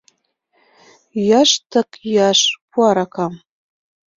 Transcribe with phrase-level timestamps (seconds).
[1.15, 2.39] Йӱаш тык йӱаш—
[2.71, 3.33] пу аракам!